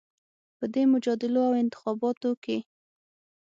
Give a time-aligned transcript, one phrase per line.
[0.57, 2.57] په دې مجادلو او انتخابونو کې